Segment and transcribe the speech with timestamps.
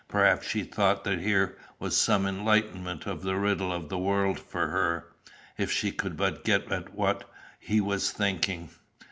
[0.07, 4.69] Perhaps she thought that here was some enlightenment of the riddle of the world for
[4.69, 5.05] her,
[5.59, 8.71] if she could but get at what he was thinking.